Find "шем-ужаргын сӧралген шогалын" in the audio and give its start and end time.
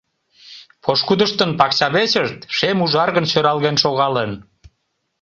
2.57-4.31